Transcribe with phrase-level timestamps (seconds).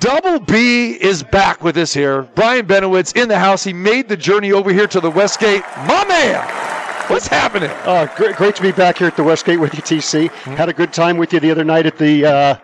[0.00, 2.22] Double B is back with us here.
[2.36, 3.64] Brian Benowitz in the house.
[3.64, 5.64] He made the journey over here to the Westgate.
[5.88, 6.40] My man,
[7.10, 7.70] what's happening?
[7.82, 10.28] Uh, great, great to be back here at the Westgate with you, TC.
[10.28, 10.52] Mm-hmm.
[10.52, 12.54] Had a good time with you the other night at the uh,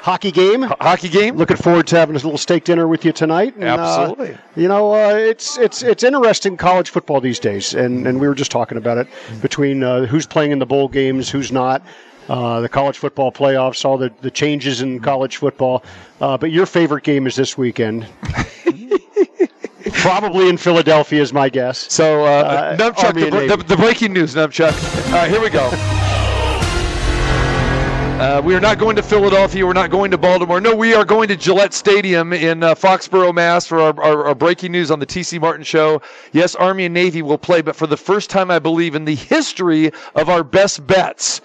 [0.00, 0.62] hockey game.
[0.62, 1.34] H- hockey game.
[1.34, 3.56] Looking forward to having a little steak dinner with you tonight.
[3.56, 4.34] And, Absolutely.
[4.34, 8.28] Uh, you know, uh, it's it's it's interesting college football these days, and and we
[8.28, 9.40] were just talking about it mm-hmm.
[9.40, 11.82] between uh, who's playing in the bowl games, who's not
[12.28, 15.82] uh, the college football playoffs, all the, the changes in college football.
[16.20, 18.06] Uh, but your favorite game is this weekend.
[19.92, 21.92] Probably in Philadelphia, is my guess.
[21.92, 25.06] So, uh, uh Nubchuck, the, the, the, breaking news, Nubchuck.
[25.06, 25.70] All right, here we go.
[28.16, 29.66] Uh, we are not going to Philadelphia.
[29.66, 30.58] We're not going to Baltimore.
[30.58, 33.66] No, we are going to Gillette Stadium in uh, Foxborough, Mass.
[33.66, 36.00] for our, our, our, breaking news on the TC Martin Show.
[36.32, 39.14] Yes, Army and Navy will play, but for the first time, I believe, in the
[39.14, 41.42] history of our best bets,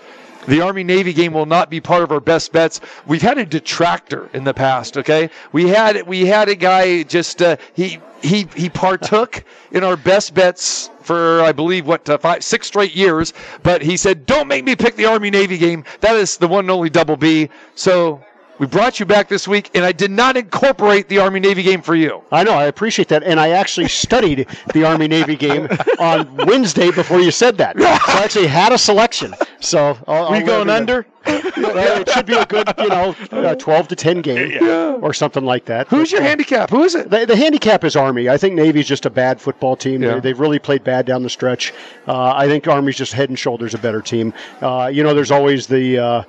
[0.48, 2.82] the Army Navy game will not be part of our best bets.
[3.06, 4.98] We've had a detractor in the past.
[4.98, 9.98] Okay, we had we had a guy just uh, he he he partook in our
[9.98, 13.34] best bets for I believe what uh, five six straight years.
[13.64, 15.84] But he said, "Don't make me pick the Army Navy game.
[16.02, 18.24] That is the one and only double B." So
[18.62, 21.82] we brought you back this week, and I did not incorporate the Army Navy game
[21.82, 22.22] for you.
[22.32, 25.68] I know, I appreciate that, and I actually studied the Army Navy game
[26.00, 27.76] on Wednesday before you said that.
[27.80, 29.34] So I actually had a selection.
[29.62, 31.08] So I'll, Are you going under?
[31.26, 34.94] well, it should be a good, you know, uh, 12 to 10 game yeah.
[35.02, 35.88] or something like that.
[35.88, 36.70] Who's but, your uh, handicap?
[36.70, 37.10] Who is it?
[37.10, 38.30] The, the, handicap is Army.
[38.30, 40.04] I think Navy's just a bad football team.
[40.04, 40.20] Yeah.
[40.20, 41.74] They, have really played bad down the stretch.
[42.08, 44.34] Uh, I think Army's just head and shoulders a better team.
[44.62, 46.24] Uh, you know, there's always the uh,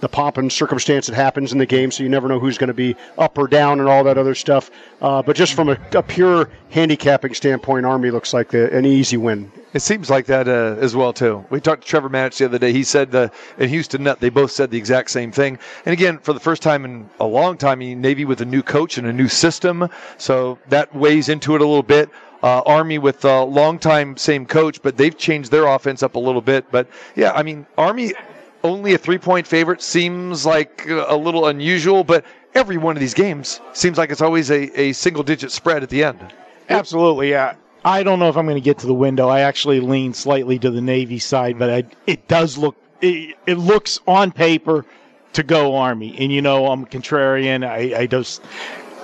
[0.00, 2.68] the pomp and circumstance that happens in the game, so you never know who's going
[2.68, 4.70] to be up or down and all that other stuff.
[5.00, 9.16] Uh, but just from a, a, pure handicapping standpoint, Army looks like the, an easy
[9.16, 9.50] win.
[9.72, 11.44] It seems like that uh, as well too.
[11.50, 12.72] We talked to Trevor Matich the other day.
[12.72, 13.28] He said uh,
[13.58, 15.58] in Houston Nutt they both said the exact same thing.
[15.84, 18.98] And again, for the first time in a long time, Navy with a new coach
[18.98, 22.10] and a new system, so that weighs into it a little bit.
[22.42, 26.18] Uh, Army with a long time same coach, but they've changed their offense up a
[26.18, 26.64] little bit.
[26.70, 28.14] But yeah, I mean, Army
[28.62, 33.14] only a three point favorite seems like a little unusual, but every one of these
[33.14, 36.20] games seems like it's always a, a single digit spread at the end.
[36.68, 37.54] Absolutely, yeah.
[37.84, 39.28] I don't know if I'm going to get to the window.
[39.28, 43.54] I actually lean slightly to the Navy side, but I, it does look it, it,
[43.54, 44.84] looks on paper
[45.32, 46.14] to go Army.
[46.18, 47.66] And you know, I'm contrarian.
[47.66, 48.42] I, I just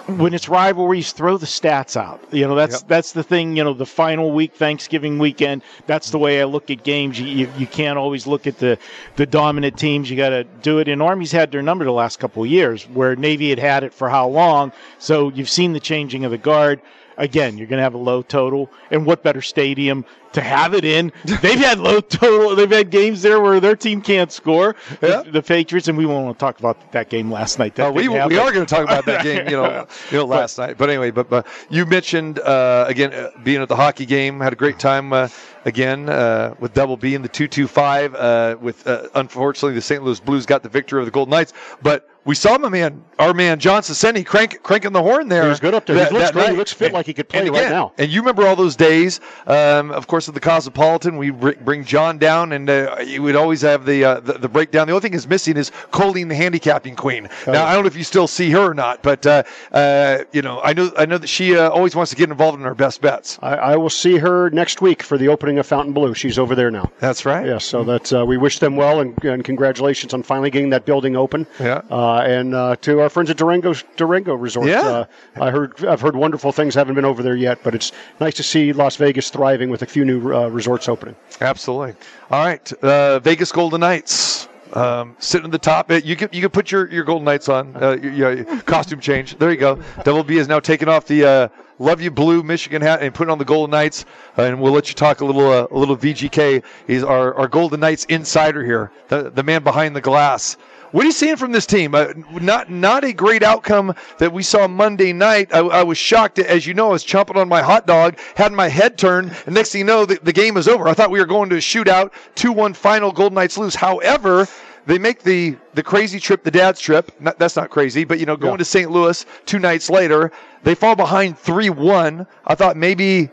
[0.06, 2.22] when it's rivalries, throw the stats out.
[2.30, 2.88] You know, that's yep.
[2.88, 3.56] that's the thing.
[3.56, 5.62] You know, the final week, Thanksgiving weekend.
[5.86, 7.18] That's the way I look at games.
[7.18, 8.78] You, you, you can't always look at the
[9.16, 10.10] the dominant teams.
[10.10, 10.88] You got to do it.
[10.88, 13.92] And Army's had their number the last couple of years, where Navy had had it
[13.92, 14.72] for how long.
[14.98, 16.80] So you've seen the changing of the guard
[17.16, 18.70] again, you're going to have a low total.
[18.90, 20.04] And what better stadium
[20.36, 21.12] to have it in?
[21.24, 22.54] They've had low total.
[22.54, 24.76] They've had games there where their team can't score.
[25.02, 25.22] Yeah.
[25.22, 27.74] The, the, Patriots, and we won't talk about that game last night.
[27.74, 30.24] That uh, we, we are going to talk about that game, you know, you know
[30.24, 30.78] last but, night.
[30.78, 34.40] But anyway, but, but you mentioned uh, again uh, being at the hockey game.
[34.40, 35.28] Had a great time uh,
[35.64, 38.14] again uh, with Double B in the two two five.
[38.14, 40.02] Uh, with unfortunately the St.
[40.02, 43.32] Louis Blues got the victory over the Golden Knights, but we saw my man, our
[43.32, 45.44] man John Sasseni, crank, cranking the horn there.
[45.44, 45.94] He was good up there.
[45.94, 46.50] That, he, looks great.
[46.50, 47.92] he looks fit and, like he could play again, right now.
[47.98, 52.18] And you remember all those days, um, of course, at the Cosmopolitan, we bring John
[52.18, 54.86] down, and uh, we'd always have the, uh, the, the breakdown.
[54.86, 57.28] The only thing is missing is Colleen, the handicapping queen.
[57.46, 57.52] Oh.
[57.52, 59.42] Now I don't know if you still see her or not, but uh,
[59.72, 62.58] uh you know, I know I know that she uh, always wants to get involved
[62.58, 63.38] in our best bets.
[63.42, 66.12] I, I, will see her next week for the opening of Fontainebleau.
[66.12, 66.90] She's over there now.
[66.98, 67.46] That's right.
[67.46, 67.64] Yes.
[67.64, 71.16] so that's uh, we wish them well and, and, congratulations on finally getting that building
[71.16, 71.46] open.
[71.60, 71.82] Yeah.
[71.90, 74.68] and to our friends at Durango Durango Resort.
[74.68, 74.80] Yeah.
[74.80, 75.06] Uh,
[75.40, 76.74] I heard I've heard wonderful things.
[76.74, 79.86] Haven't been over there yet, but it's nice to see Las Vegas thriving with a
[79.86, 81.16] few new uh, resorts opening.
[81.40, 81.94] Absolutely.
[82.30, 84.48] All right, uh, Vegas Golden Knights.
[84.72, 87.76] Um, sitting at the top, you can you can put your, your Golden Knights on,
[87.76, 89.38] uh, your, your costume change.
[89.38, 89.80] There you go.
[90.02, 93.30] Double B is now taking off the uh, Love You Blue Michigan hat and putting
[93.30, 94.04] on the Golden Knights.
[94.36, 96.64] Uh, and we'll let you talk a little uh, a little VGK.
[96.86, 100.56] He's our, our Golden Knights insider here, the, the man behind the glass.
[100.92, 101.94] What are you seeing from this team?
[101.94, 105.52] Uh, not not a great outcome that we saw Monday night.
[105.52, 106.38] I, I, was shocked.
[106.38, 109.54] As you know, I was chomping on my hot dog, had my head turned, and
[109.54, 110.88] next thing you know, the, the game is over.
[110.88, 113.74] I thought we were going to a shootout, 2 1 final, Golden Knights lose.
[113.74, 114.46] However,
[114.86, 117.10] they make the, the crazy trip, the dad's trip.
[117.20, 118.58] Not, that's not crazy, but, you know, going yeah.
[118.58, 118.90] to St.
[118.90, 120.30] Louis two nights later,
[120.62, 122.26] they fall behind 3 1.
[122.46, 123.30] I thought maybe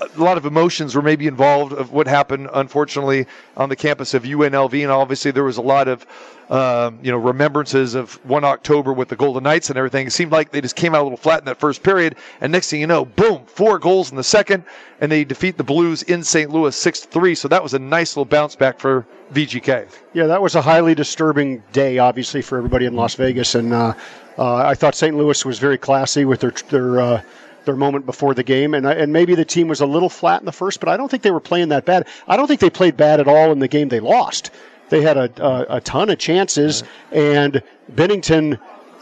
[0.00, 3.26] a lot of emotions were maybe involved of what happened, unfortunately,
[3.56, 6.06] on the campus of UNLV, and obviously there was a lot of
[6.50, 10.08] um, you know, remembrances of one October with the Golden Knights and everything.
[10.08, 12.50] It seemed like they just came out a little flat in that first period, and
[12.50, 14.64] next thing you know, boom, four goals in the second,
[15.00, 16.50] and they defeat the Blues in St.
[16.50, 17.36] Louis six three.
[17.36, 19.88] So that was a nice little bounce back for VGK.
[20.12, 23.94] Yeah, that was a highly disturbing day, obviously, for everybody in Las Vegas, and uh,
[24.36, 25.16] uh, I thought St.
[25.16, 27.00] Louis was very classy with their their.
[27.00, 27.22] Uh,
[27.70, 30.46] their moment before the game, and and maybe the team was a little flat in
[30.46, 32.06] the first, but I don't think they were playing that bad.
[32.26, 34.50] I don't think they played bad at all in the game they lost.
[34.88, 36.82] They had a, a, a ton of chances,
[37.12, 37.62] and
[37.94, 38.58] Binnington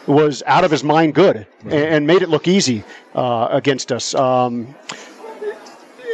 [0.06, 2.84] was out of his mind good and, and made it look easy
[3.14, 4.14] uh, against us.
[4.14, 4.74] Um,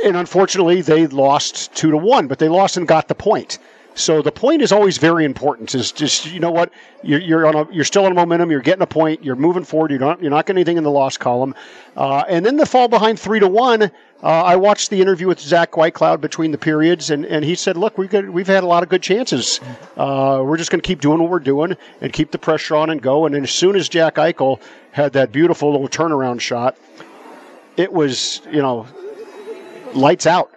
[0.05, 3.59] and unfortunately, they lost two to one, but they lost and got the point.
[3.95, 5.75] So the point is always very important.
[5.75, 8.51] Is just you know what you're, you're on a you're still on momentum.
[8.51, 9.23] You're getting a point.
[9.23, 9.93] You're moving forward.
[9.93, 11.55] You're not you're not getting anything in the loss column.
[11.97, 13.85] Uh, and then the fall behind three to one.
[14.23, 17.77] Uh, I watched the interview with Zach Whitecloud between the periods, and, and he said,
[17.77, 19.61] "Look, we've got, we've had a lot of good chances.
[19.97, 22.91] Uh, we're just going to keep doing what we're doing and keep the pressure on
[22.91, 24.61] and go." And then as soon as Jack Eichel
[24.93, 26.77] had that beautiful little turnaround shot,
[27.77, 28.87] it was you know
[29.93, 30.51] lights out.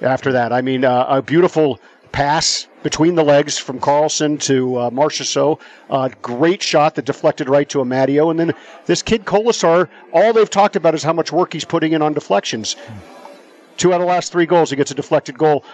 [0.00, 1.78] After that, I mean, uh, a beautiful
[2.12, 5.60] pass between the legs from Karlsson to uh, Marchessault.
[5.88, 8.30] Uh, great shot that deflected right to Amadio.
[8.30, 8.52] And then
[8.86, 12.12] this kid Kolesar, all they've talked about is how much work he's putting in on
[12.12, 12.76] deflections.
[13.76, 15.64] Two out of the last three goals, he gets a deflected goal.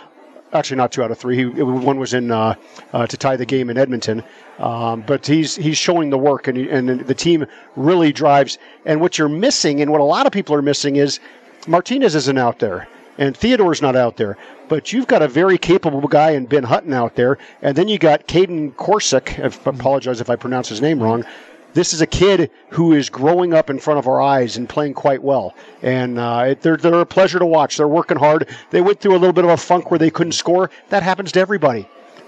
[0.53, 1.37] Actually, not two out of three.
[1.37, 2.55] He, one was in uh,
[2.93, 4.23] uh, to tie the game in Edmonton,
[4.61, 8.57] um, but he's he's showing the work, and, and the team really drives.
[8.85, 11.19] And what you're missing, and what a lot of people are missing, is
[11.67, 12.87] Martinez isn't out there
[13.19, 14.37] and Theodore's not out there.
[14.69, 17.99] But you've got a very capable guy in Ben Hutton out there, and then you
[17.99, 19.39] got Kaedan Korczak.
[19.39, 21.25] I apologize if I pronounce his name wrong.
[21.73, 24.95] This is a kid who is growing up in front of our eyes and playing
[24.95, 25.55] quite well.
[25.83, 27.77] And uh, they're, they're a pleasure to watch.
[27.77, 28.49] They're working hard.
[28.71, 30.71] They went through a little bit of a funk where they couldn't score.
[30.89, 31.87] That happens to everybody.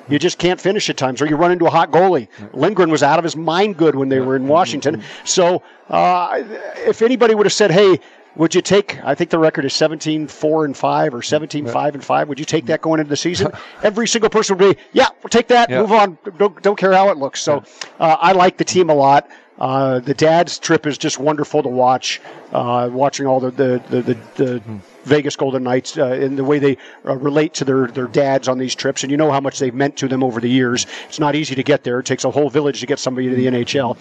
[0.09, 2.29] You just can't finish at times, or you run into a hot goalie.
[2.53, 5.03] Lindgren was out of his mind good when they were in Washington.
[5.25, 6.43] So, uh,
[6.87, 8.01] if anybody would have said, "Hey,
[8.37, 9.03] would you take?
[9.05, 12.29] I think the record is 17 4 and 5 or 17 5 and 5.
[12.29, 13.53] Would you take that going into the season?
[13.83, 15.71] Every single person would be, yeah, we'll take that.
[15.71, 15.81] Yeah.
[15.81, 16.19] Move on.
[16.39, 17.43] Don't, don't care how it looks.
[17.43, 17.63] So
[17.99, 19.29] uh, I like the team a lot.
[19.59, 22.21] Uh, the dad's trip is just wonderful to watch.
[22.53, 24.77] Uh, watching all the the the, the, the hmm.
[25.03, 28.59] Vegas Golden Knights uh, in the way they uh, relate to their their dads on
[28.59, 30.87] these trips, and you know how much they've meant to them over the years.
[31.09, 31.99] It's not easy to get there.
[31.99, 33.97] It takes a whole village to get somebody to the NHL,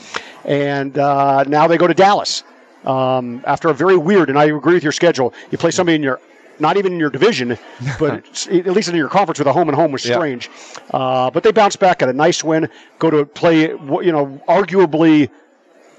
[0.46, 2.44] and uh, now they go to Dallas
[2.88, 5.34] um, after a very weird, and I agree with your schedule.
[5.52, 6.20] You play somebody in your
[6.60, 7.58] not even in your division,
[8.00, 10.50] but at least in your conference with a home and home was strange.
[10.50, 10.98] Yeah.
[10.98, 12.68] Uh, but they bounced back at a nice win.
[12.98, 15.30] Go to play, you know, arguably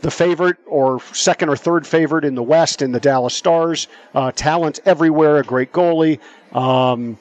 [0.01, 3.89] the favorite or second or third favorite in the West in the Dallas Stars.
[4.15, 6.19] Uh, talent everywhere, a great goalie.
[6.53, 7.19] Um,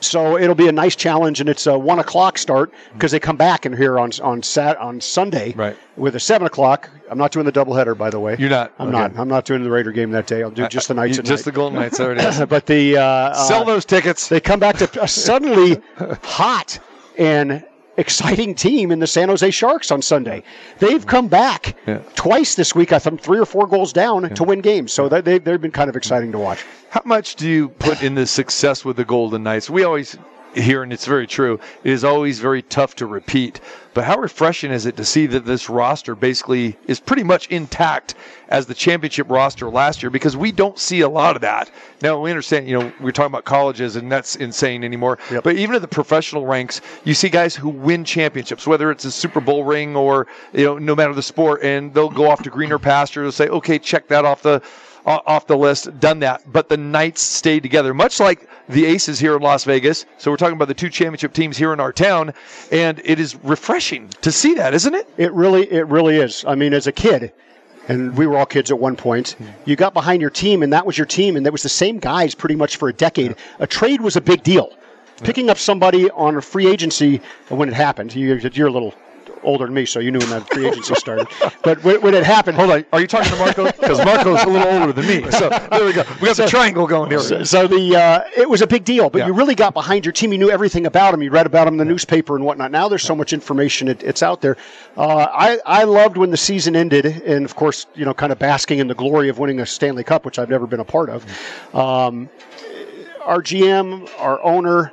[0.00, 3.36] so it'll be a nice challenge, and it's a one o'clock start because they come
[3.36, 5.76] back in here on on sat on Sunday right.
[5.96, 6.90] with a seven o'clock.
[7.10, 8.36] I'm not doing the doubleheader, by the way.
[8.38, 8.72] You're not.
[8.78, 8.98] I'm okay.
[8.98, 9.18] not.
[9.18, 10.42] I'm not doing the Raider game that day.
[10.42, 11.18] I'll do just the Knights.
[11.18, 11.44] just night.
[11.44, 11.98] the Golden Knights.
[11.98, 12.44] There it is.
[12.46, 14.28] but the uh, sell those tickets.
[14.28, 15.80] They come back to suddenly
[16.22, 16.78] hot
[17.18, 17.64] and
[17.96, 20.42] exciting team in the San Jose Sharks on Sunday.
[20.78, 22.00] They've come back yeah.
[22.14, 22.92] twice this week.
[22.92, 24.28] I think three or four goals down yeah.
[24.30, 24.92] to win games.
[24.92, 26.64] So they, they've been kind of exciting to watch.
[26.90, 29.68] How much do you put in the success with the Golden Knights?
[29.68, 30.16] We always
[30.62, 33.60] hear, and it's very true, it is always very tough to repeat.
[33.92, 38.16] But how refreshing is it to see that this roster basically is pretty much intact
[38.48, 40.10] as the championship roster last year?
[40.10, 41.70] Because we don't see a lot of that.
[42.02, 45.18] Now we understand, you know, we're talking about colleges, and that's insane anymore.
[45.30, 45.44] Yep.
[45.44, 49.12] But even at the professional ranks, you see guys who win championships, whether it's a
[49.12, 52.50] Super Bowl ring or you know, no matter the sport, and they'll go off to
[52.50, 54.62] greener pastures say, okay, check that off the
[55.06, 56.42] off the list, done that.
[56.50, 60.06] But the Knights stayed together, much like the Aces here in Las Vegas.
[60.18, 62.32] So we're talking about the two championship teams here in our town,
[62.72, 65.08] and it is refreshing to see that, isn't it?
[65.16, 66.44] It really, it really is.
[66.46, 67.32] I mean, as a kid,
[67.88, 69.36] and we were all kids at one point.
[69.66, 71.98] You got behind your team, and that was your team, and that was the same
[71.98, 73.36] guys pretty much for a decade.
[73.58, 74.72] A trade was a big deal.
[75.22, 78.94] Picking up somebody on a free agency when it happened, you're, you're a little
[79.44, 81.28] older than me, so you knew when that free agency started.
[81.62, 83.64] But when, when, it happened, hold on, are you talking to Marco?
[83.84, 85.30] Because Marco's a little older than me.
[85.30, 86.04] So there we go.
[86.20, 87.20] We got so, the triangle going here.
[87.20, 89.26] So, so the uh, it was a big deal, but yeah.
[89.26, 90.32] you really got behind your team.
[90.32, 91.22] You knew everything about them.
[91.22, 92.70] You read about them in the newspaper and whatnot.
[92.70, 94.56] Now there's so much information; it, it's out there.
[94.96, 98.38] Uh, I I loved when the season ended, and of course, you know, kind of
[98.38, 101.10] basking in the glory of winning a Stanley Cup, which I've never been a part
[101.10, 101.26] of.
[101.74, 102.30] Um,
[103.24, 104.92] our GM, our owner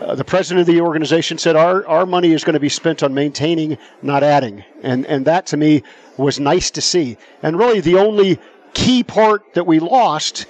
[0.00, 3.02] uh, the president of the organization said our, our money is going to be spent
[3.02, 4.64] on maintaining, not adding.
[4.82, 5.82] And, and that to me
[6.16, 7.16] was nice to see.
[7.42, 8.38] And really the only
[8.72, 10.46] key part that we lost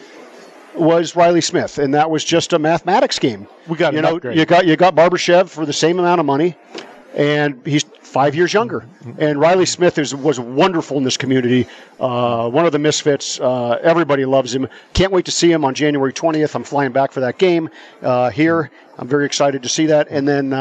[0.75, 3.47] was Reilly Smith, and that was just a mathematics game.
[3.69, 4.37] We got you know upgrade.
[4.37, 6.57] you got you got Barbashev for the same amount of money,
[7.15, 8.85] and he's five years younger.
[9.19, 11.67] And Reilly Smith is was wonderful in this community.
[11.99, 13.41] Uh, one of the misfits.
[13.41, 14.69] Uh, everybody loves him.
[14.93, 16.55] Can't wait to see him on January 20th.
[16.55, 17.71] I'm flying back for that game
[18.03, 18.71] uh, here.
[18.99, 20.09] I'm very excited to see that.
[20.11, 20.53] And then.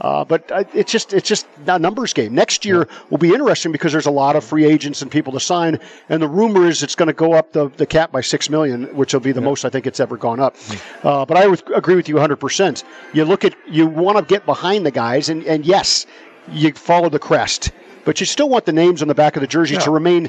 [0.00, 2.34] Uh, but I- it's just it's just a numbers game.
[2.34, 5.40] Next year will be interesting because there's a lot of free agents and people to
[5.40, 8.50] sign, and the rumor is it's going to go up the, the cap by six
[8.50, 10.56] million, which will be the most I think it's ever gone up.
[11.04, 12.36] Uh, but I would agree with you 100.
[12.36, 12.82] percent
[13.12, 16.06] You look at you want to get behind the guys, and, and yes,
[16.50, 17.70] you follow the crest,
[18.04, 20.28] but you still want the names on the back of the jersey to remain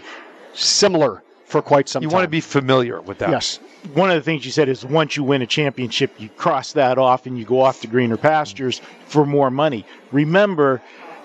[0.53, 1.21] similar
[1.55, 2.15] for quite some You time.
[2.15, 3.29] want to be familiar with that.
[3.29, 3.59] yes.
[3.93, 6.97] one of the things you said is once you win a championship, you cross that
[6.97, 9.85] off and you go off to greener pastures for more money.
[10.11, 10.81] Remember,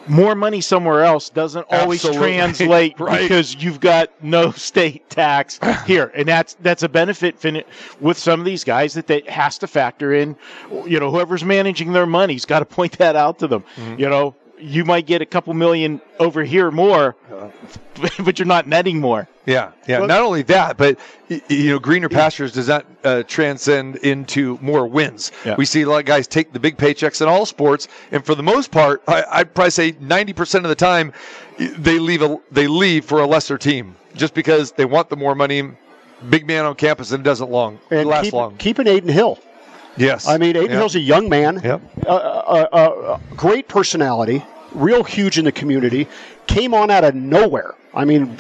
[0.06, 2.28] more money somewhere else doesn't always Absolutely.
[2.28, 3.22] translate Right.
[3.22, 7.64] because you've got no state tax here, and that's that's a benefit fin-
[8.00, 10.36] with some of these guys that that has to factor in.
[10.86, 13.64] You know, whoever's managing their money's got to point that out to them.
[13.76, 13.98] Mm-hmm.
[14.00, 17.16] You know, you might get a couple million over here more,
[18.24, 19.28] but you're not netting more.
[19.46, 19.98] Yeah, yeah.
[19.98, 25.32] Not only that, but you know, greener pastures does not uh, transcend into more wins.
[25.44, 25.56] Yeah.
[25.56, 28.34] We see a lot of guys take the big paychecks in all sports, and for
[28.34, 31.12] the most part, I, I'd probably say ninety percent of the time,
[31.58, 35.34] they leave a they leave for a lesser team just because they want the more
[35.34, 35.70] money.
[36.28, 38.54] Big man on campus, and it doesn't long And last keep, long.
[38.58, 39.38] keeping Adin Hill.
[39.96, 40.76] Yes, I mean, Adin Yeah.
[40.76, 41.80] Hill's a young man, Yep.
[42.06, 46.08] uh, uh, uh, great personality, real huge in the community.
[46.46, 47.74] Came on out of nowhere.
[47.94, 48.36] I mean,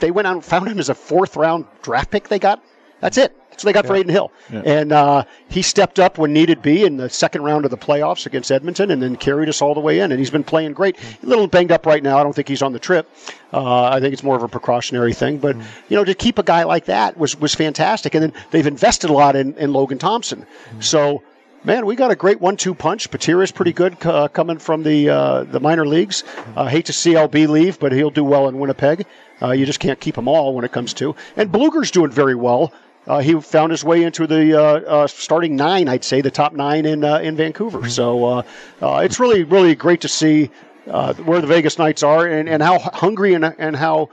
[0.00, 2.28] they went out and found him as a fourth round draft pick.
[2.28, 2.62] They got
[3.00, 3.36] that's it.
[3.50, 4.32] That's what they got for Adin Hill,
[4.64, 8.24] and uh, he stepped up when needed be in the second round of the playoffs
[8.24, 10.12] against Edmonton, and then carried us all the way in.
[10.12, 10.96] And he's been playing great.
[11.22, 12.16] A little banged up right now.
[12.16, 13.06] I don't think he's on the trip.
[13.52, 15.36] Uh, I think it's more of a precautionary thing.
[15.36, 15.56] But
[15.90, 18.14] you know, to keep a guy like that was was fantastic.
[18.14, 20.46] And then they've invested a lot in, in Logan Thompson.
[20.78, 21.22] So
[21.62, 23.10] Man, we got a great one-two punch.
[23.10, 26.24] Patera's pretty good uh, coming from the uh, the minor leagues.
[26.56, 29.04] Uh, hate to see LB leave, but he'll do well in Winnipeg.
[29.42, 31.14] Uh, you just can't keep them all when it comes to.
[31.36, 32.72] And Blueger's doing very well.
[33.06, 36.86] Uh, he found his way into the uh, starting nine, I'd say, the top nine
[36.86, 37.90] in in Vancouver.
[37.90, 38.42] So
[38.80, 40.50] it's really really great to see
[40.86, 44.08] where the Vegas Knights are and, and how hungry and, and how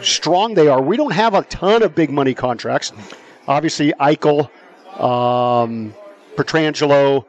[0.00, 0.82] strong they are.
[0.82, 2.92] We don't have a ton of big money contracts.
[3.46, 4.50] Obviously, Eichel,
[5.00, 5.94] um,
[6.36, 7.24] Pietrangelo,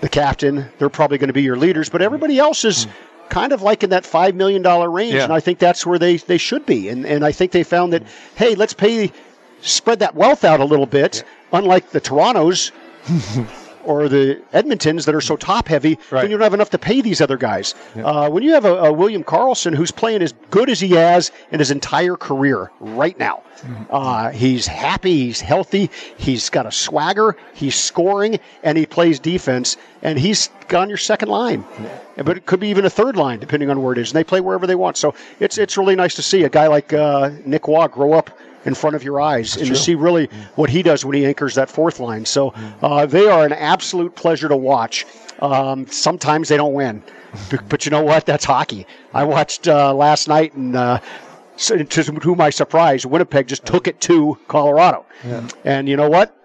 [0.00, 2.86] the captain, they're probably going to be your leaders, but everybody else is
[3.30, 5.24] kind of like in that $5 million range, Yeah.
[5.24, 6.88] and I think that's where they, they should be.
[6.88, 8.02] And, and I think they found that,
[8.34, 9.12] hey, let's pay,
[9.62, 12.70] spread that wealth out a little bit, unlike the Torontos.
[13.84, 16.22] or the Edmontons that are so top heavy, Right.
[16.22, 17.74] then you don't have enough to pay these other guys.
[17.96, 21.30] Uh, when you have a, a William Karlsson who's playing as good as he has
[21.52, 23.42] in his entire career right now,
[23.90, 29.76] uh, he's happy, he's healthy, he's got a swagger, he's scoring, and he plays defense,
[30.02, 31.64] and he's on your second line.
[32.16, 34.10] But it could be even a third line, depending on where it is.
[34.10, 34.96] And they play wherever they want.
[34.96, 38.30] So it's it's really nice to see a guy like uh, Nick Roy grow up
[38.64, 41.54] in front of your eyes and to see really what he does when he anchors
[41.54, 42.24] that fourth line.
[42.24, 45.06] So uh, they are an absolute pleasure to watch.
[45.40, 47.02] Um, sometimes they don't win,
[47.50, 48.24] but, but you know what?
[48.24, 48.86] That's hockey.
[49.12, 51.00] I watched uh, last night, and uh,
[51.56, 55.04] so- to, to my surprise, Winnipeg just took it to Colorado.
[55.64, 56.36] And you know what?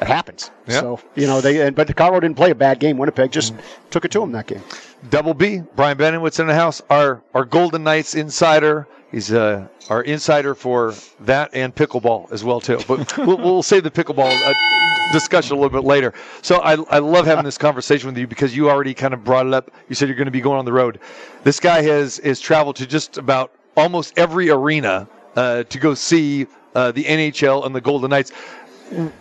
[0.00, 0.50] It happens.
[0.68, 0.80] Yeah.
[0.80, 2.98] So you know they, and- but Colorado didn't play a bad game.
[2.98, 3.54] Winnipeg just
[3.90, 4.62] took it to them that game.
[5.08, 8.86] Double B, Brian Benowitz in the house, our our Golden Knights insider.
[9.12, 12.78] He's uh, our insider for that and pickleball as well too.
[12.88, 16.12] But we'll, we'll save the pickleball uh, discussion a little bit later.
[16.42, 19.46] So I, I love having this conversation with you because you already kind of brought
[19.46, 19.70] it up.
[19.88, 20.98] You said you're going to be going on the road.
[21.44, 26.46] This guy has has traveled to just about almost every arena uh, to go see
[26.74, 28.32] uh, the NHL and the Golden Knights.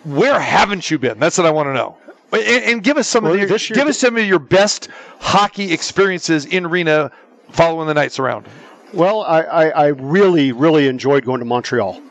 [0.03, 1.19] Where haven't you been?
[1.19, 1.97] That's what I want to know.
[2.31, 4.89] And, and give us some Well, of your, give us some of your best
[5.19, 7.11] hockey experiences in arena
[7.51, 8.47] following the Knights around.
[8.95, 12.01] Well, I, I, I really, really enjoyed going to Montreal.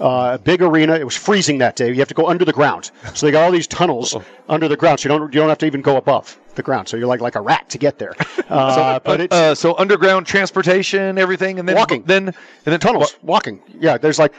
[0.00, 0.94] Uh, big arena.
[0.94, 1.88] It was freezing that day.
[1.88, 2.90] You have to go under the ground.
[3.14, 4.16] So they got all these tunnels
[4.48, 5.00] under the ground.
[5.00, 6.88] So you don't you don't have to even go above the ground.
[6.88, 8.14] So you're like like a rat to get there.
[8.52, 12.02] Uh, but it's uh, so underground transportation, everything, and then Walking.
[12.02, 12.34] then and
[12.66, 13.62] then tunnels, walking.
[13.80, 14.34] Yeah, there's like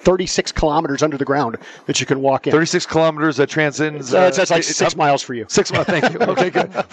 [0.00, 2.50] 36 kilometers under the ground that you can walk in.
[2.50, 4.12] 36 kilometers that transcends.
[4.12, 5.46] Uh, that's, that's like it- six it- miles for you.
[5.48, 5.86] Six miles.
[5.86, 6.18] Thank you.
[6.18, 6.72] Okay, good.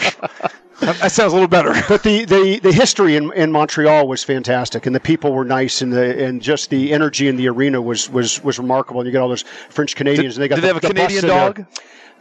[0.81, 1.73] that sounds a little better.
[1.87, 5.81] But the, the, the history in, in Montreal was fantastic, and the people were nice,
[5.81, 9.01] and the and just the energy in the arena was was, was remarkable.
[9.01, 10.79] And you get all those French Canadians, and they got Did the, they have a
[10.79, 11.65] the Canadian dog?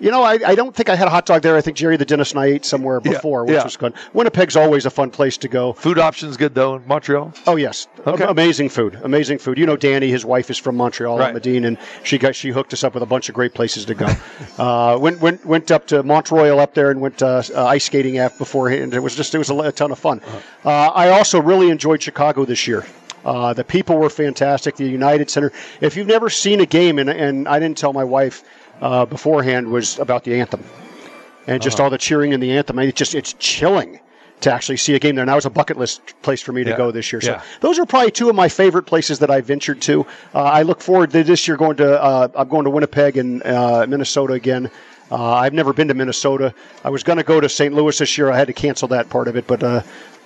[0.00, 1.56] You know, I, I don't think I had a hot dog there.
[1.56, 3.64] I think Jerry the dentist and I ate somewhere before, which yeah.
[3.64, 3.92] was good.
[4.14, 5.74] Winnipeg's always a fun place to go.
[5.74, 7.34] Food options good though in Montreal.
[7.46, 8.24] Oh yes, Okay.
[8.24, 9.58] Am- amazing food, amazing food.
[9.58, 11.34] You know, Danny, his wife is from Montreal, Right.
[11.34, 13.94] Medine, and she got she hooked us up with a bunch of great places to
[13.94, 14.08] go.
[14.58, 17.84] uh, went went went up to Mont Royal up there and went uh, uh, ice
[17.84, 18.94] skating after beforehand.
[18.94, 20.22] It was just it was a, a ton of fun.
[20.64, 22.86] Uh, I also really enjoyed Chicago this year.
[23.24, 24.76] Uh, the people were fantastic.
[24.76, 25.52] The United Center.
[25.82, 28.42] If you've never seen a game, and, and I didn't tell my wife
[28.80, 30.62] uh, beforehand, was about the anthem
[31.46, 32.78] and just all the cheering in the anthem.
[32.78, 34.00] It's just it's chilling
[34.40, 35.26] to actually see a game there.
[35.26, 36.76] Now it's a bucket list place for me to Yeah.
[36.76, 37.20] go this year.
[37.20, 37.42] So Yeah.
[37.60, 40.06] those are probably two of my favorite places that I ventured to.
[40.34, 42.02] Uh, I look forward to this year going to.
[42.02, 44.70] Uh, I'm going to Winnipeg and uh, Minnesota again.
[45.12, 46.54] Uh, I've never been to Minnesota.
[46.84, 47.74] I was going to go to St.
[47.74, 48.30] Louis this year.
[48.30, 49.62] I had to cancel that part of it, but.
[49.62, 49.82] Uh,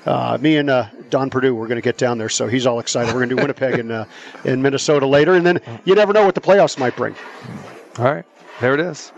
[0.07, 2.79] uh, me and uh, Don Purdue, we're going to get down there, so he's all
[2.79, 3.07] excited.
[3.15, 4.05] We're going to do Winnipeg and uh,
[4.45, 7.15] in Minnesota later, and then you never know what the playoffs might bring.
[7.99, 8.27] All right,
[8.61, 9.13] there it is.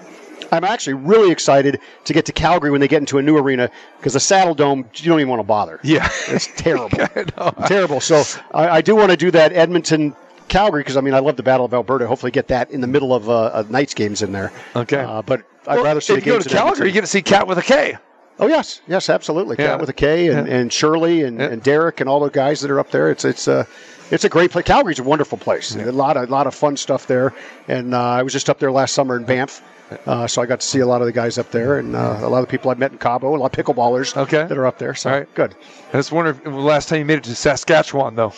[0.52, 3.68] I'm actually really excited to get to Calgary when they get into a new arena
[3.98, 5.80] because the Saddledome, you don't even want to bother.
[5.82, 6.88] Yeah, It's terrible.
[7.66, 8.00] Terrible.
[8.00, 8.22] So
[8.54, 10.14] I, I do want to do that Edmonton.
[10.48, 12.06] Calgary, because I mean, I love the Battle of Alberta.
[12.06, 14.52] Hopefully, get that in the middle of uh, Knights games in there.
[14.76, 14.98] Okay.
[15.00, 17.08] uh, but I'd Well, rather see the if you go to Calgary, you get to
[17.08, 17.98] see Cat with a K.
[18.38, 19.56] Oh yes, yes, absolutely.
[19.58, 19.68] Yeah.
[19.72, 22.70] Cat with a K and, and Shirley and, and Derek and all the guys that
[22.70, 23.10] are up there.
[23.10, 23.64] It's it's uh,
[24.10, 24.64] it's a great place.
[24.66, 25.74] Calgary's a wonderful place.
[25.74, 27.32] A lot of a lot of fun stuff there.
[27.68, 29.62] And uh, I was just up there last summer in Banff.
[30.04, 32.18] Uh, so I got to see a lot of the guys up there, and uh,
[32.20, 34.44] a lot of the people I've met in Cabo, a lot of pickleballers Okay.
[34.44, 34.96] that are up there.
[34.96, 35.34] So All right.
[35.36, 35.54] good.
[35.90, 38.32] I just wonder if the last time you made it to Saskatchewan, though.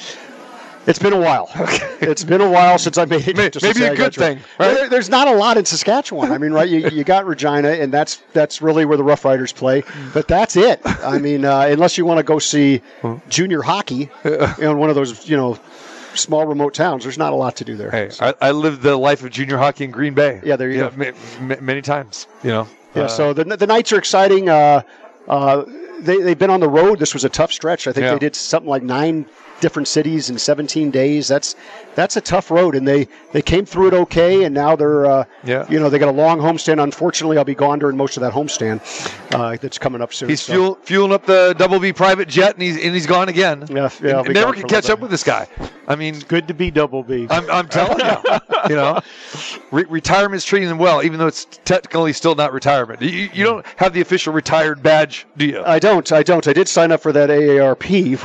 [0.89, 1.49] It's been a while.
[1.61, 1.87] Okay.
[2.01, 3.37] It's been a while since I made it.
[3.37, 4.75] May- to maybe a good thing, right?
[4.75, 6.33] There- there's not a lot in Saskatchewan.
[6.33, 6.69] I mean, right?
[6.69, 9.83] You, you got Regina, and that's that's really where the Rough Riders play.
[10.15, 10.81] But that's it.
[10.85, 12.81] I mean, uh, unless you want to go see
[13.29, 15.59] junior hockey in one of those, you know,
[16.15, 17.91] small remote towns, there's not a lot to do there.
[17.91, 20.41] Hey, I, I lived the life of junior hockey in Green Bay.
[20.45, 20.97] Yeah, there you know, go.
[20.97, 22.67] ma- ma- many times, you know.
[22.95, 24.49] Yeah, Uh, so the, the Knights are exciting.
[24.49, 24.83] Uh,
[25.29, 25.65] uh,
[26.01, 26.99] they, they've been on the road.
[26.99, 27.87] This was a tough stretch.
[27.87, 28.13] I think Yeah.
[28.13, 29.27] they did something like nine
[29.61, 31.27] different cities in 17 days.
[31.27, 31.57] That's
[31.97, 34.45] that's a tough road, and they, they came through it okay.
[34.45, 35.67] And now they're uh, Yeah.
[35.69, 36.81] you know they got a long homestand.
[36.81, 38.81] Unfortunately, I'll be gone during most of that homestand
[39.35, 40.29] uh, that's coming up soon.
[40.29, 43.29] he's So, fuel, fueling up the double B private jet, and he's and he's gone
[43.29, 43.67] again.
[43.69, 45.49] Yeah, yeah, I'll And never can catch up with this guy.
[45.89, 47.27] I mean, Good to be double B.
[47.31, 48.39] I'm, I'm telling you,
[48.69, 49.01] you know,
[49.73, 53.01] re- retirement's treating them well, even though it's technically still not retirement.
[53.03, 55.63] You, you don't have the official retired badge, do you?
[55.65, 55.88] I don't.
[55.89, 56.47] I don't.
[56.47, 58.19] I did sign up for that AARP.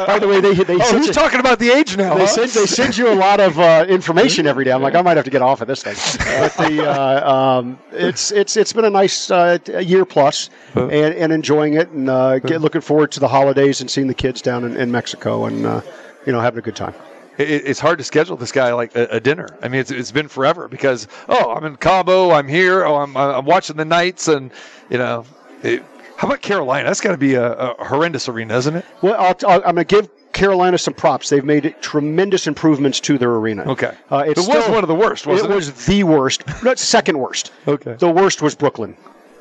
[0.06, 2.14] by the way, they they oh, sent who's you- talking about the age now?
[2.14, 2.26] They huh?
[2.26, 4.72] send they send you a lot of uh, information every day.
[4.72, 5.94] I'm like, I might have to get off of this thing.
[6.40, 10.92] But the uh, um, it's it's it's been a nice uh, a year plus, and,
[10.92, 14.42] and enjoying it, and uh, get, looking forward to the holidays and seeing the kids
[14.42, 15.80] down in, in Mexico, and uh,
[16.26, 16.94] you know having a good time.
[17.38, 19.48] it's hard to schedule this guy like a, a dinner.
[19.62, 23.16] I mean, it's, it's been forever because oh, I'm in Cabo, I'm here, oh, I'm
[23.16, 24.50] I'm watching the Knights, and
[24.90, 25.24] you know,
[25.62, 25.82] it,
[26.20, 26.86] how about Carolina?
[26.86, 28.84] That's got to be a, a horrendous arena, isn't it?
[29.00, 31.30] Well, I'll, I'll, I'm going to give Carolina some props.
[31.30, 33.62] They've made tremendous improvements to their arena.
[33.70, 35.56] Okay, uh, it it's was still- one of the worst, wasn't it it?
[35.56, 36.42] was the worst.
[36.62, 37.52] No, it's second worst.
[37.66, 37.94] Okay.
[37.94, 38.98] The worst was Brooklyn.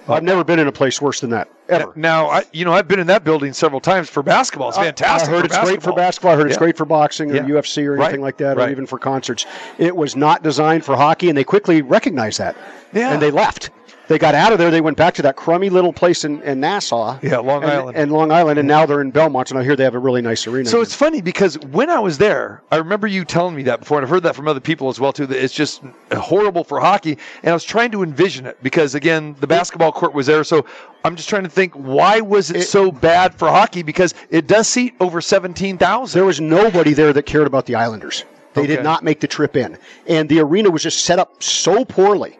[0.07, 1.91] I've never been in a place worse than that ever.
[1.95, 4.69] Now, I, you know, I've been in that building several times for basketball.
[4.69, 5.29] It's fantastic.
[5.29, 5.95] I heard for it's great for basketball.
[5.95, 6.31] basketball.
[6.31, 7.41] I heard it's great for boxing or Yeah.
[7.43, 8.05] UFC or Right.
[8.05, 8.69] anything like that, Right.
[8.69, 9.45] or even for concerts.
[9.77, 12.55] It was not designed for hockey, and they quickly recognized that.
[12.91, 13.11] Yeah.
[13.13, 13.69] And they left.
[14.09, 14.71] They got out of there.
[14.71, 17.19] They went back to that crummy little place in, in Nassau.
[17.21, 17.95] Yeah, Long and, Island.
[17.97, 20.23] And Long Island, and now they're in Belmont, and I hear they have a really
[20.23, 20.67] nice arena.
[20.67, 23.99] So it's funny because when I was there, I remember you telling me that before,
[23.99, 25.27] and I've heard that from other people as well too.
[25.27, 29.35] That it's just horrible for hockey, and I was trying to envision it because again,
[29.41, 30.43] the basketball court was there.
[30.43, 30.65] So
[31.05, 33.83] I'm just trying to think, why was it, so bad for hockey?
[33.83, 36.17] Because it does seat over seventeen thousand.
[36.17, 38.25] there was nobody there that cared about the Islanders.
[38.53, 38.75] They Okay.
[38.75, 42.39] did not make the trip in, and the arena was just set up so poorly.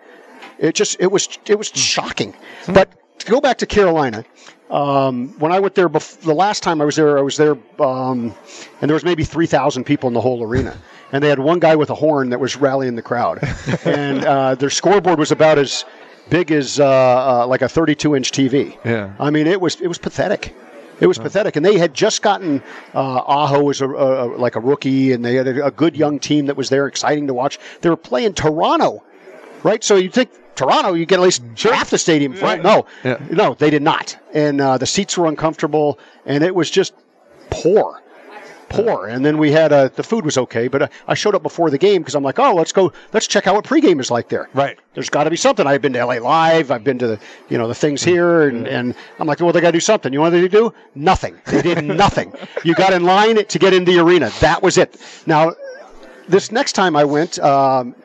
[0.60, 2.34] It just it was it was shocking.
[2.68, 4.24] But to go back to Carolina,
[4.70, 7.58] um, when I went there, bef- the last time I was there, I was there,
[7.80, 8.36] um,
[8.82, 10.78] and there was maybe three thousand people in the whole arena,
[11.12, 13.40] and they had one guy with a horn that was rallying the crowd,
[13.86, 15.86] and uh, their scoreboard was about as
[16.30, 16.86] big as uh,
[17.44, 18.78] uh, like a 32 inch TV.
[18.86, 19.14] Yeah.
[19.20, 20.54] I mean it was it was pathetic.
[21.00, 22.62] It was pathetic, and they had just gotten
[22.94, 25.96] uh, Aho as a, a, a- like a rookie, and they had a, a good
[25.96, 27.58] young team that was there, exciting to watch.
[27.80, 29.02] They were playing Toronto,
[29.64, 29.82] right?
[29.82, 32.48] So you think Toronto, you get at least half the stadium full.
[32.50, 32.62] Right.
[32.62, 33.18] No, Yeah.
[33.32, 36.94] no, they did not, and uh, the seats were uncomfortable, and it was just
[37.50, 38.02] poor.
[38.68, 41.42] Poor, and then we had uh, the food was okay, but uh, I showed up
[41.42, 44.12] before the game because I'm like, oh, let's go, let's check out what pregame is
[44.12, 44.48] like there.
[44.54, 44.78] Right.
[44.94, 45.66] There's got to be something.
[45.66, 46.70] I've been to LA Live.
[46.70, 47.20] I've been to the,
[47.50, 50.14] you know, the things here, and, and I'm like, well, they got to do something.
[50.14, 50.72] You know what they do?
[50.94, 51.36] Nothing.
[51.48, 52.32] They did nothing.
[52.64, 54.30] You got in line to get in the arena.
[54.40, 54.98] That was it.
[55.26, 55.54] Now,
[56.28, 57.96] this next time I went, um,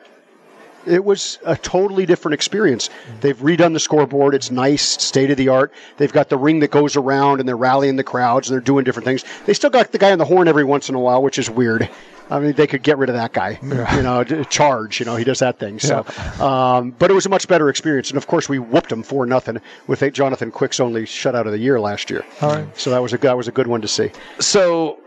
[0.85, 2.89] it was a totally different experience.
[3.21, 4.35] They've redone the scoreboard.
[4.35, 5.71] It's nice, state of the art.
[5.97, 8.83] They've got the ring that goes around and they're rallying the crowds and they're doing
[8.83, 9.23] different things.
[9.45, 11.49] They still got the guy on the horn every once in a while, which is
[11.49, 11.89] weird.
[12.29, 13.59] I mean, they could get rid of that guy.
[13.61, 14.99] You know, charge.
[14.99, 15.79] You know, he does that thing.
[15.79, 16.77] So, yeah.
[16.77, 19.25] um, but it was a much better experience, and of course, we whooped him for
[19.25, 22.25] nothing with Jonathan Quick's only shutout of the year last year.
[22.41, 22.79] All right.
[22.79, 24.11] So that was a that was a good one to see.
[24.39, 24.99] So,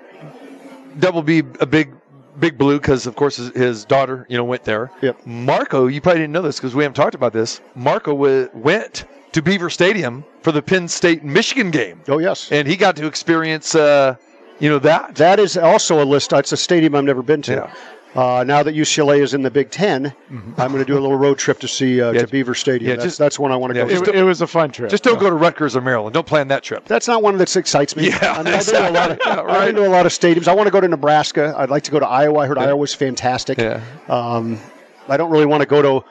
[1.01, 1.93] Double B, a big
[2.41, 4.91] Big Blue because, of course, his, his, daughter, you know, went there.
[5.03, 5.27] Yep.
[5.27, 7.61] Marco, you probably didn't know this because we haven't talked about this.
[7.75, 12.01] Marco w- went to Beaver Stadium for the Penn State Michigan game.
[12.09, 14.17] Oh yes, and he got to experience, uh,
[14.59, 15.17] you know, that.
[15.17, 16.33] That is also a list.
[16.33, 17.53] It's a stadium I've never been to.
[17.53, 17.75] Yeah.
[18.15, 20.61] Uh, now that UCLA is in the Big 10 mm-hmm.
[20.61, 22.89] I'm going to do a little road trip to see uh, yeah, to Beaver Stadium.
[22.89, 24.11] Yeah, that's, just, that's one I want to yeah, go.
[24.11, 24.91] It, it, was a fun trip.
[24.91, 25.21] Just don't yeah.
[25.21, 26.15] go to Rutgers or Maryland.
[26.15, 26.87] Don't plan that trip.
[26.87, 28.09] That's not one that excites me.
[28.09, 29.39] Yeah, I mean, I've, been to a lot of, right.
[29.39, 30.49] I've been to a lot of stadiums.
[30.49, 31.55] I want to go to Nebraska.
[31.57, 32.39] I'd like to go to Iowa.
[32.39, 33.59] I heard Iowa's fantastic.
[33.59, 33.83] Yeah.
[34.09, 34.59] Um,
[35.07, 36.07] I don't really want to go to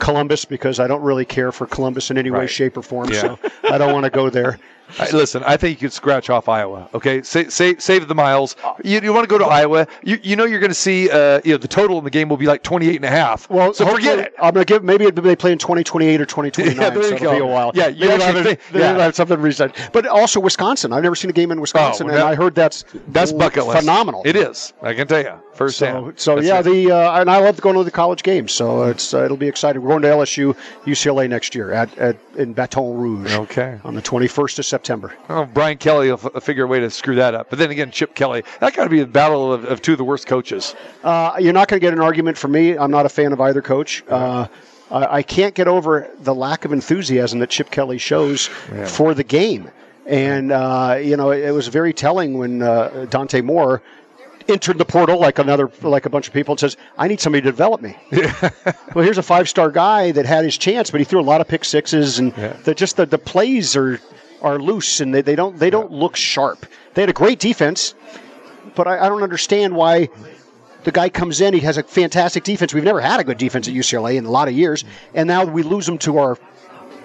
[0.00, 2.40] Columbus because I don't really care for Columbus in any right.
[2.40, 3.12] way, shape, or form.
[3.14, 4.58] So I don't want to go there.
[4.98, 6.88] I, listen, I think you could scratch off Iowa.
[6.94, 8.56] Okay, save save, save the miles.
[8.84, 9.86] You, you want to go to Iowa?
[10.02, 12.28] You, you know you're going to see uh, you know the total in the game
[12.28, 13.48] will be like 28 and a half.
[13.50, 14.34] Well, so forget it.
[14.38, 16.76] I'm going to give maybe they play in 2028 or 2029.
[16.80, 17.32] Yeah, there so you go.
[17.32, 17.72] Be a while.
[17.74, 18.96] Yeah, you actually think, yeah.
[18.98, 19.74] have something recent.
[19.92, 20.92] But also Wisconsin.
[20.92, 23.32] I've never seen a game in Wisconsin, oh, well, that, and I heard that's that's
[23.32, 23.80] bucket list.
[23.80, 24.22] Phenomenal.
[24.24, 24.72] It is.
[24.82, 26.18] I can tell you firsthand.
[26.18, 28.52] So, so yeah, the uh, and I love going to the college games.
[28.52, 29.82] So it's uh, it'll be exciting.
[29.82, 33.32] We're going to LSU, UCLA next year at, at in Baton Rouge.
[33.34, 33.78] Okay.
[33.84, 34.79] On the 21st of September.
[35.28, 37.50] Oh, Brian Kelly will f- figure a way to screw that up.
[37.50, 39.98] But then again, Chip Kelly, that got to be a battle of, of, two of
[39.98, 40.74] the worst coaches.
[41.02, 42.76] Uh, you're not going to get an argument from me.
[42.76, 44.04] I'm not a fan of either coach.
[44.08, 44.46] Uh,
[44.92, 48.86] I can't get over the lack of enthusiasm that Chip Kelly shows yeah.
[48.86, 49.70] for the game.
[50.04, 53.82] And, uh, you know, it, it, was very telling when uh, Dante Moore
[54.48, 57.42] entered the portal like another like a bunch of people and says, "I need somebody
[57.42, 61.04] to develop me." well, here's a five star guy that had his chance, but he
[61.04, 62.54] threw a lot of pick sixes, and yeah.
[62.64, 64.00] the, just the, the plays are
[64.42, 66.66] are loose and they, they don't they don't look sharp.
[66.94, 67.94] They had a great defense,
[68.74, 70.08] but I, I don't understand why
[70.84, 71.54] the guy comes in.
[71.54, 72.72] He has a fantastic defense.
[72.72, 75.44] We've never had a good defense at UCLA in a lot of years, and now
[75.44, 76.38] we lose him to our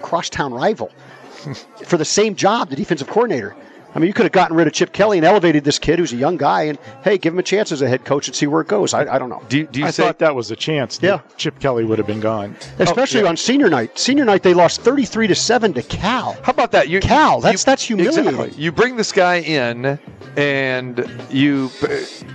[0.01, 0.91] crosstown rival
[1.85, 3.55] for the same job, the defensive coordinator.
[3.95, 6.11] I mean, you could have gotten rid of Chip Kelly and elevated this kid who's
[6.11, 8.45] a young guy, and hey, give him a chance as a head coach and see
[8.45, 8.93] where it goes.
[8.93, 9.41] I, I don't know.
[9.47, 10.99] Do, do you I say, thought that was a chance.
[11.01, 13.29] Yeah, Chip Kelly would have been gone, especially oh, yeah.
[13.29, 13.97] on senior night.
[13.97, 16.33] Senior night, they lost thirty-three to seven to Cal.
[16.43, 16.89] How about that?
[16.89, 17.39] You, Cal.
[17.39, 18.27] That's you, that's humiliating.
[18.27, 18.61] Exactly.
[18.61, 19.97] You bring this guy in,
[20.35, 21.71] and you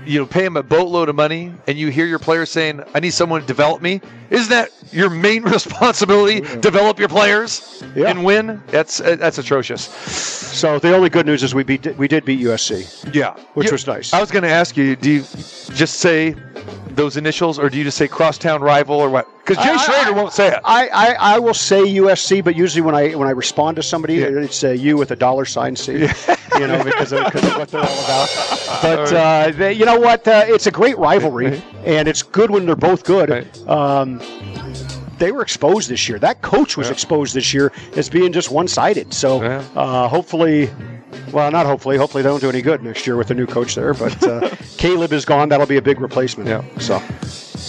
[0.06, 3.00] you know pay him a boatload of money, and you hear your players saying, "I
[3.00, 6.40] need someone to develop me." Isn't that your main responsibility?
[6.40, 6.56] Yeah.
[6.56, 8.08] Develop your players yeah.
[8.08, 8.62] and win.
[8.68, 9.84] That's that's atrocious.
[9.84, 13.14] So the only good news is we beat we did beat USC.
[13.14, 14.12] Yeah, which you, was nice.
[14.12, 16.34] I was going to ask you, do you just say
[16.90, 19.28] those initials, or do you just say crosstown rival, or what?
[19.38, 20.60] Because Jay I, Schroeder I, won't say it.
[20.64, 24.14] I, I, I will say USC, but usually when I when I respond to somebody,
[24.14, 24.26] yeah.
[24.26, 25.98] it's a U with a dollar sign C.
[25.98, 26.36] Yeah.
[26.58, 28.28] You know, because of, because of what they're all about.
[28.82, 30.26] But uh, they, you know what?
[30.26, 33.28] Uh, it's a great rivalry, and it's good when they're both good.
[33.28, 33.68] Right.
[33.68, 34.20] Um,
[35.20, 36.18] they were exposed this year.
[36.18, 36.94] That coach was yeah.
[36.94, 39.12] exposed this year as being just one sided.
[39.14, 39.64] So yeah.
[39.76, 40.70] uh, hopefully,
[41.32, 43.74] well, not hopefully, hopefully they don't do any good next year with the new coach
[43.74, 43.94] there.
[43.94, 45.48] But uh, Caleb is gone.
[45.48, 46.48] That'll be a big replacement.
[46.48, 46.64] Yeah.
[46.78, 47.02] So,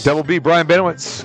[0.04, 1.19] Double B, Brian Benowitz.